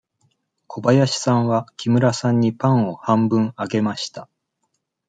[0.65, 4.27] 小林さんは木村さんにパンを半分あげました。